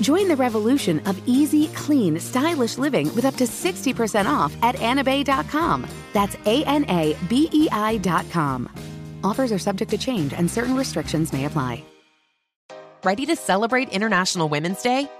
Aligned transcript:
Join 0.00 0.28
the 0.28 0.36
revolution 0.36 1.00
of 1.06 1.20
easy, 1.28 1.68
clean, 1.68 2.18
stylish 2.18 2.78
living 2.78 3.14
with 3.14 3.24
up 3.24 3.36
to 3.36 3.44
60% 3.44 4.26
off 4.26 4.56
at 4.62 4.76
anabei.com. 4.76 5.86
That's 6.12 6.36
A 6.46 6.64
N 6.64 6.84
A 6.88 7.16
B 7.28 7.48
E 7.52 7.68
I.com. 7.70 8.68
Offers 9.22 9.52
are 9.52 9.58
subject 9.58 9.90
to 9.90 9.98
change 9.98 10.32
and 10.32 10.50
certain 10.50 10.74
restrictions 10.74 11.32
may 11.32 11.44
apply. 11.44 11.84
Ready 13.02 13.24
to 13.26 13.36
celebrate 13.36 13.88
International 13.90 14.48
Women's 14.48 14.82
Day? 14.82 15.08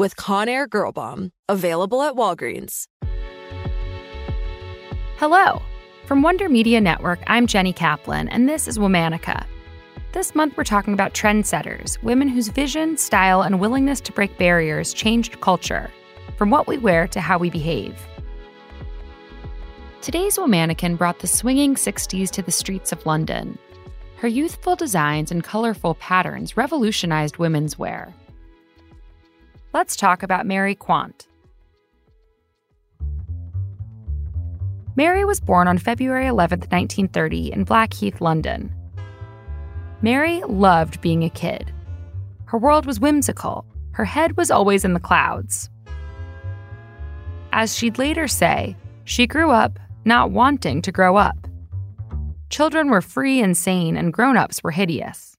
with 0.00 0.16
Conair 0.16 0.66
Girl 0.66 0.92
Bomb. 0.92 1.30
Available 1.50 2.00
at 2.00 2.14
Walgreens. 2.14 2.86
Hello. 5.18 5.60
From 6.06 6.22
Wonder 6.22 6.48
Media 6.48 6.80
Network, 6.80 7.18
I'm 7.26 7.46
Jenny 7.46 7.74
Kaplan, 7.74 8.30
and 8.30 8.48
this 8.48 8.66
is 8.66 8.78
Womanica. 8.78 9.44
This 10.12 10.34
month, 10.34 10.56
we're 10.56 10.64
talking 10.64 10.94
about 10.94 11.12
trendsetters, 11.12 12.02
women 12.02 12.28
whose 12.28 12.48
vision, 12.48 12.96
style, 12.96 13.42
and 13.42 13.60
willingness 13.60 14.00
to 14.00 14.12
break 14.12 14.38
barriers 14.38 14.94
changed 14.94 15.38
culture, 15.42 15.90
from 16.38 16.48
what 16.48 16.66
we 16.66 16.78
wear 16.78 17.06
to 17.08 17.20
how 17.20 17.36
we 17.36 17.50
behave. 17.50 17.94
Today's 20.00 20.38
Womanican 20.38 20.96
brought 20.96 21.18
the 21.18 21.26
swinging 21.26 21.74
60s 21.74 22.30
to 22.30 22.40
the 22.40 22.50
streets 22.50 22.90
of 22.90 23.04
London. 23.04 23.58
Her 24.16 24.28
youthful 24.28 24.76
designs 24.76 25.30
and 25.30 25.44
colorful 25.44 25.94
patterns 25.96 26.56
revolutionized 26.56 27.36
women's 27.36 27.78
wear. 27.78 28.14
Let's 29.72 29.94
talk 29.94 30.24
about 30.24 30.46
Mary 30.46 30.74
Quant. 30.74 31.28
Mary 34.96 35.24
was 35.24 35.38
born 35.38 35.68
on 35.68 35.78
February 35.78 36.26
11, 36.26 36.58
1930, 36.60 37.52
in 37.52 37.62
Blackheath, 37.62 38.20
London. 38.20 38.74
Mary 40.02 40.42
loved 40.48 41.00
being 41.00 41.22
a 41.22 41.30
kid. 41.30 41.72
Her 42.46 42.58
world 42.58 42.84
was 42.84 42.98
whimsical, 42.98 43.64
her 43.92 44.04
head 44.04 44.36
was 44.36 44.50
always 44.50 44.84
in 44.84 44.92
the 44.92 44.98
clouds. 44.98 45.70
As 47.52 47.76
she'd 47.76 47.98
later 47.98 48.26
say, 48.26 48.76
she 49.04 49.28
grew 49.28 49.50
up 49.50 49.78
not 50.04 50.32
wanting 50.32 50.82
to 50.82 50.90
grow 50.90 51.16
up. 51.16 51.46
Children 52.48 52.88
were 52.90 53.02
free 53.02 53.40
and 53.40 53.56
sane, 53.56 53.96
and 53.96 54.12
grown 54.12 54.36
ups 54.36 54.64
were 54.64 54.72
hideous. 54.72 55.36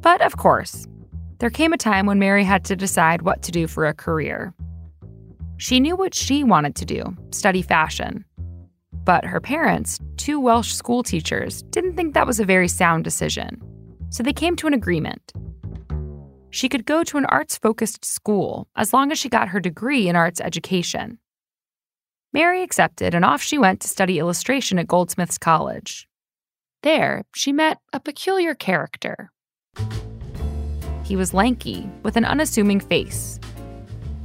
But 0.00 0.20
of 0.20 0.36
course, 0.36 0.88
there 1.38 1.50
came 1.50 1.72
a 1.72 1.78
time 1.78 2.06
when 2.06 2.18
Mary 2.18 2.44
had 2.44 2.64
to 2.64 2.76
decide 2.76 3.22
what 3.22 3.42
to 3.42 3.52
do 3.52 3.66
for 3.66 3.86
a 3.86 3.94
career. 3.94 4.54
She 5.58 5.80
knew 5.80 5.96
what 5.96 6.14
she 6.14 6.44
wanted 6.44 6.74
to 6.76 6.84
do 6.84 7.16
study 7.30 7.62
fashion. 7.62 8.24
But 9.04 9.24
her 9.24 9.40
parents, 9.40 9.98
two 10.16 10.40
Welsh 10.40 10.72
school 10.72 11.02
teachers, 11.02 11.62
didn't 11.70 11.94
think 11.94 12.14
that 12.14 12.26
was 12.26 12.40
a 12.40 12.44
very 12.44 12.68
sound 12.68 13.04
decision. 13.04 13.62
So 14.10 14.22
they 14.22 14.32
came 14.32 14.56
to 14.56 14.66
an 14.66 14.74
agreement. 14.74 15.32
She 16.50 16.68
could 16.68 16.86
go 16.86 17.04
to 17.04 17.18
an 17.18 17.26
arts 17.26 17.58
focused 17.58 18.04
school 18.04 18.66
as 18.76 18.92
long 18.92 19.12
as 19.12 19.18
she 19.18 19.28
got 19.28 19.48
her 19.48 19.60
degree 19.60 20.08
in 20.08 20.16
arts 20.16 20.40
education. 20.40 21.18
Mary 22.32 22.62
accepted, 22.62 23.14
and 23.14 23.24
off 23.24 23.42
she 23.42 23.58
went 23.58 23.80
to 23.80 23.88
study 23.88 24.18
illustration 24.18 24.78
at 24.78 24.88
Goldsmiths 24.88 25.38
College. 25.38 26.08
There, 26.82 27.22
she 27.34 27.52
met 27.52 27.78
a 27.92 28.00
peculiar 28.00 28.54
character. 28.54 29.30
He 31.06 31.14
was 31.14 31.32
lanky, 31.32 31.88
with 32.02 32.16
an 32.16 32.24
unassuming 32.24 32.80
face. 32.80 33.38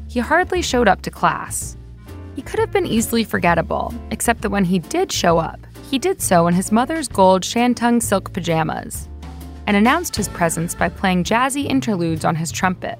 He 0.07 0.19
hardly 0.19 0.63
showed 0.63 0.87
up 0.87 1.03
to 1.03 1.11
class. 1.11 1.77
He 2.35 2.41
could 2.41 2.59
have 2.59 2.71
been 2.71 2.87
easily 2.87 3.23
forgettable, 3.23 3.93
except 4.09 4.41
that 4.41 4.49
when 4.49 4.65
he 4.65 4.79
did 4.79 5.11
show 5.11 5.37
up, 5.37 5.59
he 5.91 5.99
did 5.99 6.23
so 6.23 6.47
in 6.47 6.55
his 6.55 6.71
mother's 6.71 7.07
gold 7.07 7.43
shantung 7.43 8.01
silk 8.01 8.33
pajamas 8.33 9.07
and 9.67 9.77
announced 9.77 10.15
his 10.15 10.27
presence 10.29 10.73
by 10.73 10.89
playing 10.89 11.23
jazzy 11.23 11.67
interludes 11.67 12.25
on 12.25 12.35
his 12.35 12.51
trumpet. 12.51 12.97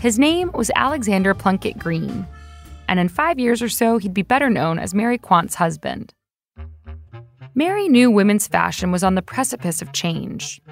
His 0.00 0.18
name 0.18 0.50
was 0.54 0.70
Alexander 0.76 1.34
Plunket 1.34 1.76
Greene, 1.76 2.26
and 2.88 2.98
in 2.98 3.10
five 3.10 3.38
years 3.38 3.60
or 3.60 3.68
so, 3.68 3.98
he'd 3.98 4.14
be 4.14 4.22
better 4.22 4.48
known 4.48 4.78
as 4.78 4.94
Mary 4.94 5.18
Quant's 5.18 5.56
husband. 5.56 6.14
Mary 7.54 7.86
knew 7.86 8.10
women's 8.10 8.48
fashion 8.48 8.90
was 8.90 9.04
on 9.04 9.14
the 9.14 9.20
precipice 9.20 9.82
of 9.82 9.92
change. 9.92 10.62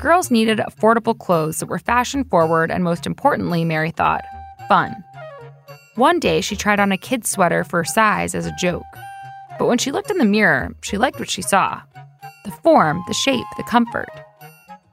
Girls 0.00 0.30
needed 0.30 0.58
affordable 0.58 1.18
clothes 1.18 1.58
that 1.58 1.66
were 1.66 1.78
fashion 1.78 2.24
forward 2.24 2.70
and, 2.70 2.82
most 2.82 3.06
importantly, 3.06 3.66
Mary 3.66 3.90
thought, 3.90 4.24
fun. 4.66 5.04
One 5.96 6.18
day, 6.18 6.40
she 6.40 6.56
tried 6.56 6.80
on 6.80 6.90
a 6.90 6.96
kid's 6.96 7.28
sweater 7.28 7.64
for 7.64 7.84
size 7.84 8.34
as 8.34 8.46
a 8.46 8.56
joke. 8.58 8.82
But 9.58 9.66
when 9.66 9.76
she 9.76 9.92
looked 9.92 10.10
in 10.10 10.16
the 10.16 10.24
mirror, 10.24 10.74
she 10.80 10.96
liked 10.96 11.18
what 11.18 11.28
she 11.28 11.42
saw 11.42 11.82
the 12.46 12.50
form, 12.62 13.04
the 13.08 13.14
shape, 13.14 13.44
the 13.58 13.62
comfort. 13.64 14.08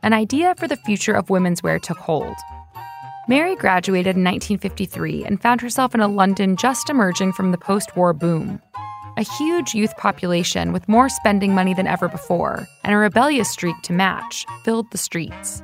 An 0.04 0.12
idea 0.12 0.54
for 0.56 0.68
the 0.68 0.76
future 0.76 1.14
of 1.14 1.30
women's 1.30 1.64
wear 1.64 1.80
took 1.80 1.98
hold. 1.98 2.36
Mary 3.30 3.56
graduated 3.56 4.18
in 4.18 4.26
1953 4.26 5.24
and 5.24 5.42
found 5.42 5.62
herself 5.62 5.96
in 5.96 6.02
a 6.02 6.08
London 6.08 6.58
just 6.58 6.90
emerging 6.90 7.32
from 7.32 7.52
the 7.52 7.58
post 7.58 7.96
war 7.96 8.12
boom. 8.12 8.62
A 9.18 9.24
huge 9.24 9.74
youth 9.74 9.98
population 9.98 10.72
with 10.72 10.88
more 10.88 11.10
spending 11.10 11.56
money 11.56 11.74
than 11.74 11.88
ever 11.88 12.08
before, 12.08 12.68
and 12.84 12.94
a 12.94 12.98
rebellious 12.98 13.50
streak 13.50 13.82
to 13.82 13.92
match, 13.92 14.46
filled 14.64 14.92
the 14.92 15.00
streets. 15.00 15.64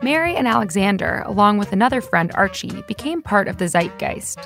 Mary 0.00 0.36
and 0.36 0.46
Alexander, 0.46 1.24
along 1.26 1.58
with 1.58 1.72
another 1.72 2.00
friend 2.00 2.30
Archie, 2.36 2.84
became 2.86 3.20
part 3.20 3.48
of 3.48 3.56
the 3.56 3.66
zeitgeist. 3.66 4.38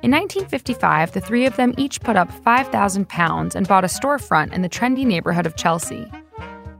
In 0.00 0.12
1955, 0.12 1.10
the 1.10 1.20
three 1.20 1.44
of 1.44 1.56
them 1.56 1.74
each 1.76 2.00
put 2.02 2.14
up 2.14 2.30
5,000 2.30 3.08
pounds 3.08 3.56
and 3.56 3.66
bought 3.66 3.82
a 3.82 3.88
storefront 3.88 4.52
in 4.52 4.62
the 4.62 4.68
trendy 4.68 5.04
neighborhood 5.04 5.44
of 5.44 5.56
Chelsea. 5.56 6.08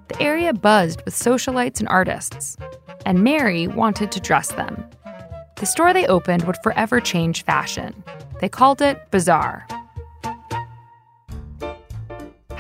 The 0.07 0.23
area 0.23 0.53
buzzed 0.53 1.03
with 1.05 1.17
socialites 1.17 1.81
and 1.81 1.89
artists, 1.89 2.57
and 3.05 3.25
Mary 3.25 3.67
wanted 3.67 4.13
to 4.13 4.21
dress 4.21 4.53
them. 4.53 4.89
The 5.57 5.67
store 5.67 5.93
they 5.93 6.07
opened 6.07 6.45
would 6.45 6.59
forever 6.63 7.01
change 7.01 7.43
fashion. 7.43 8.05
They 8.41 8.49
called 8.49 8.81
it 8.81 9.11
Bazaar. 9.11 9.67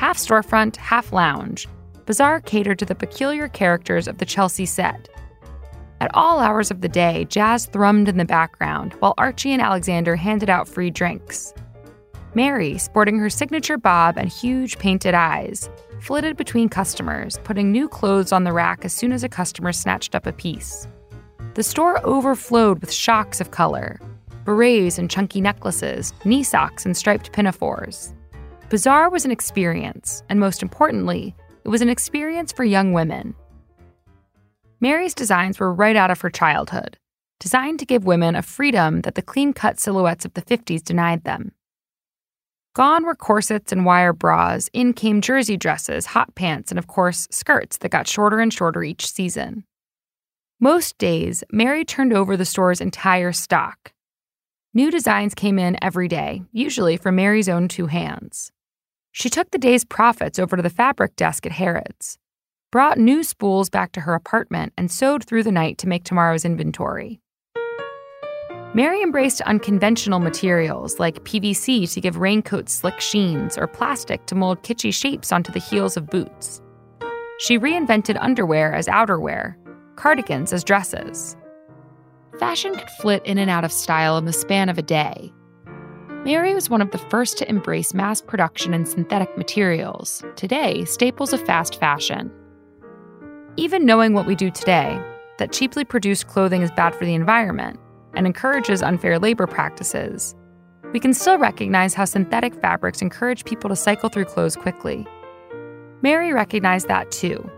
Half 0.08 0.16
storefront, 0.16 0.76
half 0.76 1.12
lounge, 1.12 1.69
Bazaar 2.06 2.40
catered 2.40 2.78
to 2.78 2.87
the 2.87 2.94
peculiar 2.94 3.46
characters 3.46 4.08
of 4.08 4.16
the 4.16 4.25
Chelsea 4.25 4.64
set. 4.64 5.06
At 6.00 6.10
all 6.14 6.40
hours 6.40 6.70
of 6.70 6.81
the 6.81 6.88
day, 6.88 7.26
jazz 7.26 7.66
thrummed 7.66 8.08
in 8.08 8.16
the 8.16 8.25
background 8.25 8.94
while 9.00 9.12
Archie 9.19 9.52
and 9.52 9.60
Alexander 9.60 10.16
handed 10.16 10.49
out 10.49 10.66
free 10.66 10.88
drinks. 10.88 11.52
Mary, 12.32 12.78
sporting 12.78 13.19
her 13.19 13.28
signature 13.28 13.76
bob 13.76 14.16
and 14.16 14.31
huge 14.31 14.78
painted 14.78 15.12
eyes, 15.12 15.69
flitted 16.00 16.38
between 16.38 16.70
customers, 16.70 17.38
putting 17.44 17.70
new 17.70 17.87
clothes 17.87 18.32
on 18.32 18.44
the 18.44 18.52
rack 18.54 18.87
as 18.87 18.94
soon 18.94 19.12
as 19.12 19.25
a 19.25 19.28
customer 19.28 19.72
snatched 19.75 20.14
up 20.14 20.26
a 20.26 20.32
piece. 20.32 20.88
The 21.52 21.62
store 21.62 22.00
overflowed 22.02 22.78
with 22.78 22.90
shocks 22.90 23.43
of 23.43 23.50
color 23.50 24.00
berets 24.46 24.96
and 24.96 25.11
chunky 25.11 25.43
necklaces, 25.43 26.14
knee 26.25 26.43
socks 26.43 26.87
and 26.87 26.96
striped 26.96 27.31
pinafores. 27.32 28.14
Bazaar 28.70 29.09
was 29.09 29.25
an 29.25 29.31
experience, 29.31 30.23
and 30.29 30.38
most 30.38 30.62
importantly, 30.62 31.35
it 31.65 31.69
was 31.70 31.81
an 31.81 31.88
experience 31.88 32.53
for 32.53 32.65
young 32.65 32.93
women. 32.93 33.35
Mary's 34.79 35.15
designs 35.15 35.59
were 35.59 35.73
right 35.73 35.97
out 35.97 36.11
of 36.11 36.20
her 36.20 36.29
childhood, 36.29 36.99
designed 37.41 37.79
to 37.79 37.87
give 37.87 38.05
women 38.05 38.37
a 38.37 38.43
freedom 38.43 39.00
that 39.03 39.15
the 39.15 39.23
clean 39.23 39.55
cut 39.55 39.81
silhouettes 39.81 40.26
of 40.26 40.35
the 40.35 40.43
50s 40.43 40.85
denied 40.85 41.25
them. 41.25 41.53
Gone 42.75 43.06
were 43.06 43.15
corsets 43.15 43.73
and 43.73 43.87
wire 43.87 44.12
bras, 44.12 44.69
in 44.75 44.93
came 44.93 45.23
jersey 45.23 45.56
dresses, 45.56 46.05
hot 46.05 46.35
pants, 46.35 46.71
and 46.71 46.79
of 46.79 46.87
course, 46.87 47.26
skirts 47.31 47.79
that 47.79 47.91
got 47.91 48.06
shorter 48.06 48.38
and 48.38 48.53
shorter 48.53 48.85
each 48.85 49.11
season. 49.11 49.64
Most 50.61 50.99
days, 50.99 51.43
Mary 51.50 51.87
turned 51.87 52.12
over 52.12 52.37
the 52.37 52.44
store's 52.44 52.82
entire 52.82 53.32
stock. 53.32 53.93
New 54.75 54.91
designs 54.91 55.35
came 55.35 55.59
in 55.59 55.82
every 55.82 56.06
day, 56.06 56.43
usually 56.53 56.99
from 56.99 57.17
Mary's 57.17 57.49
own 57.49 57.67
two 57.67 57.87
hands. 57.87 58.53
She 59.19 59.29
took 59.29 59.50
the 59.50 59.59
day's 59.59 59.85
profits 59.85 60.38
over 60.38 60.55
to 60.55 60.62
the 60.62 60.70
fabric 60.70 61.17
desk 61.17 61.44
at 61.44 61.50
Harrods, 61.50 62.19
brought 62.70 62.99
new 62.99 63.25
spools 63.25 63.69
back 63.69 63.91
to 63.93 64.03
her 64.03 64.15
apartment, 64.15 64.73
and 64.79 64.93
sewed 64.93 65.25
through 65.25 65.43
the 65.43 65.50
night 65.50 65.76
to 65.79 65.88
make 65.88 66.05
tomorrow's 66.05 66.44
inventory. 66.44 67.20
Mary 68.75 69.03
embraced 69.03 69.41
unconventional 69.41 70.20
materials 70.20 71.00
like 71.00 71.25
PVC 71.25 71.93
to 71.93 72.00
give 72.00 72.19
raincoats 72.19 72.73
slick 72.73 73.00
sheens 73.00 73.59
or 73.59 73.67
plastic 73.67 74.25
to 74.26 74.37
mold 74.37 74.62
kitschy 74.62 74.94
shapes 74.94 75.32
onto 75.32 75.50
the 75.50 75.59
heels 75.59 75.97
of 75.97 76.06
boots. 76.06 76.62
She 77.41 77.59
reinvented 77.59 78.19
underwear 78.21 78.73
as 78.73 78.87
outerwear, 78.87 79.56
cardigans 79.97 80.53
as 80.53 80.62
dresses. 80.62 81.37
Fashion 82.38 82.73
could 82.73 82.91
flit 83.00 83.26
in 83.26 83.38
and 83.38 83.50
out 83.50 83.64
of 83.64 83.73
style 83.73 84.17
in 84.17 84.26
the 84.26 84.32
span 84.32 84.69
of 84.69 84.79
a 84.79 84.82
day, 84.82 85.32
Mary 86.28 86.52
was 86.52 86.69
one 86.69 86.82
of 86.82 86.90
the 86.90 86.98
first 86.98 87.38
to 87.38 87.48
embrace 87.48 87.94
mass 87.94 88.20
production 88.20 88.75
in 88.75 88.84
synthetic 88.84 89.34
materials, 89.38 90.22
today, 90.36 90.84
staples 90.84 91.32
of 91.32 91.40
fast 91.40 91.80
fashion. 91.80 92.30
Even 93.56 93.86
knowing 93.86 94.12
what 94.12 94.26
we 94.26 94.34
do 94.34 94.50
today, 94.50 95.02
that 95.38 95.52
cheaply 95.52 95.86
produced 95.86 96.26
clothing 96.26 96.60
is 96.60 96.70
bad 96.72 96.94
for 96.94 97.06
the 97.06 97.14
environment 97.14 97.80
and 98.12 98.26
encourages 98.26 98.82
unfair 98.82 99.19
labor 99.19 99.46
practices, 99.46 100.34
we 100.92 101.00
can 101.00 101.14
still 101.14 101.38
recognize 101.38 101.94
how 101.94 102.04
synthetic 102.04 102.52
fabrics 102.60 103.00
encourage 103.00 103.46
people 103.46 103.70
to 103.70 103.75
cycle 103.75 104.10
through 104.10 104.26
clothes 104.26 104.54
quickly. 104.54 105.06
Mary 106.02 106.34
recognized 106.34 106.88
that 106.88 107.10
too. 107.10 107.50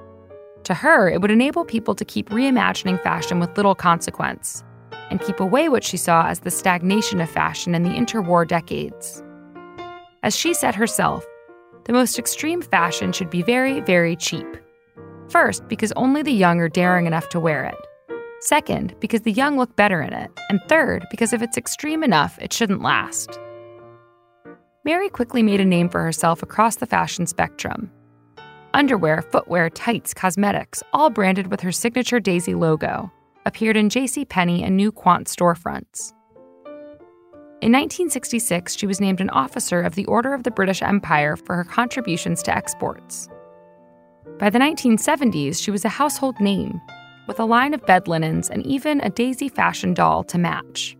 To 0.62 0.74
her, 0.74 1.10
it 1.10 1.20
would 1.20 1.32
enable 1.32 1.64
people 1.64 1.96
to 1.96 2.04
keep 2.04 2.30
reimagining 2.30 3.02
fashion 3.02 3.40
with 3.40 3.56
little 3.56 3.74
consequence 3.74 4.62
and 5.10 5.20
keep 5.20 5.40
away 5.40 5.68
what 5.68 5.84
she 5.84 5.96
saw 5.96 6.26
as 6.26 6.40
the 6.40 6.50
stagnation 6.50 7.20
of 7.20 7.28
fashion 7.28 7.74
in 7.74 7.82
the 7.82 7.90
interwar 7.90 8.46
decades. 8.46 9.22
As 10.22 10.36
she 10.36 10.54
said 10.54 10.74
herself, 10.74 11.24
the 11.84 11.92
most 11.92 12.18
extreme 12.18 12.62
fashion 12.62 13.12
should 13.12 13.30
be 13.30 13.42
very, 13.42 13.80
very 13.80 14.16
cheap. 14.16 14.46
First, 15.28 15.66
because 15.68 15.92
only 15.92 16.22
the 16.22 16.32
young 16.32 16.60
are 16.60 16.68
daring 16.68 17.06
enough 17.06 17.28
to 17.30 17.40
wear 17.40 17.64
it. 17.64 17.74
Second, 18.40 18.94
because 19.00 19.22
the 19.22 19.32
young 19.32 19.58
look 19.58 19.76
better 19.76 20.00
in 20.00 20.12
it. 20.12 20.30
And 20.48 20.60
third, 20.68 21.06
because 21.10 21.32
if 21.32 21.42
it's 21.42 21.58
extreme 21.58 22.02
enough, 22.02 22.38
it 22.40 22.52
shouldn't 22.52 22.82
last. 22.82 23.38
Mary 24.84 25.08
quickly 25.08 25.42
made 25.42 25.60
a 25.60 25.64
name 25.64 25.88
for 25.88 26.02
herself 26.02 26.42
across 26.42 26.76
the 26.76 26.86
fashion 26.86 27.26
spectrum. 27.26 27.90
Underwear, 28.72 29.22
footwear, 29.22 29.68
tights, 29.68 30.14
cosmetics, 30.14 30.82
all 30.92 31.10
branded 31.10 31.48
with 31.48 31.60
her 31.60 31.72
signature 31.72 32.20
Daisy 32.20 32.54
logo 32.54 33.10
appeared 33.46 33.76
in 33.76 33.88
J.C. 33.88 34.24
Penney 34.24 34.62
and 34.62 34.76
New 34.76 34.92
Quant 34.92 35.26
storefronts. 35.26 36.12
In 37.62 37.72
1966, 37.72 38.76
she 38.76 38.86
was 38.86 39.00
named 39.00 39.20
an 39.20 39.28
officer 39.30 39.82
of 39.82 39.94
the 39.94 40.06
Order 40.06 40.32
of 40.32 40.44
the 40.44 40.50
British 40.50 40.80
Empire 40.80 41.36
for 41.36 41.56
her 41.56 41.64
contributions 41.64 42.42
to 42.44 42.56
exports. 42.56 43.28
By 44.38 44.48
the 44.48 44.58
1970s, 44.58 45.62
she 45.62 45.70
was 45.70 45.84
a 45.84 45.90
household 45.90 46.40
name, 46.40 46.80
with 47.26 47.38
a 47.38 47.44
line 47.44 47.74
of 47.74 47.84
bed 47.84 48.08
linens 48.08 48.48
and 48.48 48.64
even 48.64 49.00
a 49.02 49.10
Daisy 49.10 49.50
fashion 49.50 49.92
doll 49.92 50.24
to 50.24 50.38
match. 50.38 50.96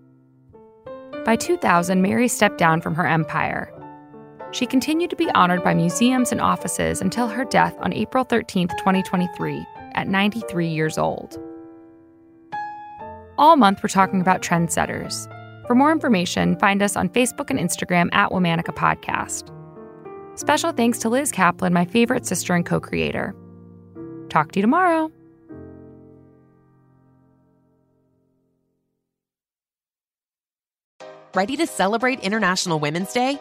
By 1.25 1.37
2000, 1.37 2.03
Mary 2.03 2.29
stepped 2.29 2.59
down 2.59 2.83
from 2.83 2.95
her 2.95 3.07
empire. 3.07 3.73
She 4.53 4.67
continued 4.67 5.11
to 5.11 5.17
be 5.17 5.31
honored 5.31 5.65
by 5.65 5.73
museums 5.73 6.33
and 6.33 6.41
offices 6.41 7.01
until 7.01 7.29
her 7.29 7.45
death 7.45 7.75
on 7.81 7.95
April 7.95 8.25
13, 8.25 8.69
2023, 8.69 9.65
at 9.95 10.09
93 10.09 10.69
years 10.69 10.99
old. 10.99 11.39
All 13.41 13.57
month, 13.57 13.83
we're 13.83 13.89
talking 13.89 14.21
about 14.21 14.43
trendsetters. 14.43 15.27
For 15.67 15.75
more 15.75 15.93
information, 15.93 16.59
find 16.59 16.83
us 16.83 16.95
on 16.95 17.09
Facebook 17.09 17.49
and 17.49 17.59
Instagram 17.59 18.11
at 18.13 18.33
Womanica 18.33 18.77
Podcast. 18.77 19.49
Special 20.39 20.73
thanks 20.73 20.99
to 20.99 21.09
Liz 21.09 21.33
Kaplan, 21.33 21.73
my 21.73 21.87
favorite 21.87 22.27
sister 22.27 22.55
and 22.55 22.67
co 22.67 22.81
creator. 22.81 23.35
Talk 24.29 24.53
to 24.53 24.59
you 24.59 24.63
tomorrow. 24.63 25.11
Ready 31.35 31.57
to 31.57 31.67
celebrate 31.67 32.21
International 32.21 32.79
Women's 32.79 33.15
Day? 33.15 33.41